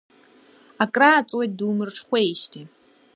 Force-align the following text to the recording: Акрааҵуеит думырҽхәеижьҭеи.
Акрааҵуеит 0.83 1.51
думырҽхәеижьҭеи. 1.57 2.65